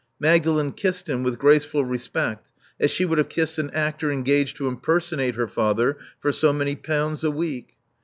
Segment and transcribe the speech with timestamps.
[0.19, 4.67] Magdalen kissed him with graceful respect, as she would have kissed an actor engaged to
[4.67, 7.75] impersonate her father for so many pounds a week.